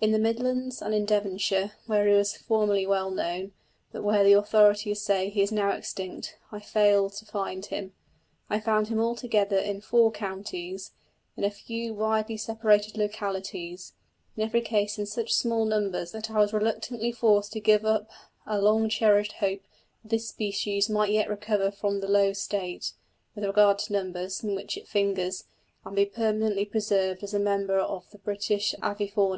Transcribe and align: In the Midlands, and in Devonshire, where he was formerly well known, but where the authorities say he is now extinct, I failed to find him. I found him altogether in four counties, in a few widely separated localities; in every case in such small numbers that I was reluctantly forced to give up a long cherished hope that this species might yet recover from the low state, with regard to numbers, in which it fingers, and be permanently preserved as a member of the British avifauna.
In 0.00 0.12
the 0.12 0.20
Midlands, 0.20 0.80
and 0.80 0.94
in 0.94 1.04
Devonshire, 1.04 1.72
where 1.86 2.06
he 2.06 2.14
was 2.14 2.36
formerly 2.36 2.86
well 2.86 3.10
known, 3.10 3.50
but 3.90 4.04
where 4.04 4.22
the 4.22 4.34
authorities 4.34 5.02
say 5.02 5.28
he 5.28 5.42
is 5.42 5.50
now 5.50 5.70
extinct, 5.70 6.38
I 6.52 6.60
failed 6.60 7.14
to 7.14 7.24
find 7.24 7.66
him. 7.66 7.92
I 8.48 8.60
found 8.60 8.86
him 8.86 9.00
altogether 9.00 9.58
in 9.58 9.80
four 9.80 10.12
counties, 10.12 10.92
in 11.36 11.42
a 11.42 11.50
few 11.50 11.92
widely 11.92 12.36
separated 12.36 12.96
localities; 12.96 13.94
in 14.36 14.44
every 14.44 14.60
case 14.60 14.96
in 14.96 15.06
such 15.06 15.34
small 15.34 15.64
numbers 15.64 16.12
that 16.12 16.30
I 16.30 16.38
was 16.38 16.52
reluctantly 16.52 17.10
forced 17.10 17.52
to 17.54 17.60
give 17.60 17.84
up 17.84 18.08
a 18.46 18.60
long 18.62 18.88
cherished 18.88 19.32
hope 19.40 19.62
that 20.04 20.10
this 20.10 20.28
species 20.28 20.88
might 20.88 21.10
yet 21.10 21.28
recover 21.28 21.72
from 21.72 21.98
the 21.98 22.06
low 22.06 22.32
state, 22.32 22.92
with 23.34 23.42
regard 23.44 23.80
to 23.80 23.92
numbers, 23.92 24.44
in 24.44 24.54
which 24.54 24.76
it 24.76 24.86
fingers, 24.86 25.42
and 25.84 25.96
be 25.96 26.06
permanently 26.06 26.64
preserved 26.64 27.24
as 27.24 27.34
a 27.34 27.40
member 27.40 27.76
of 27.80 28.08
the 28.12 28.18
British 28.18 28.72
avifauna. 28.80 29.32